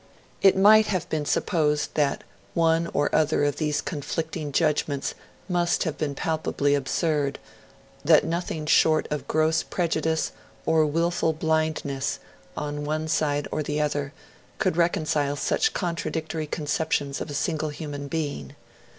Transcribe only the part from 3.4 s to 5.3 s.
of these conflicting judgments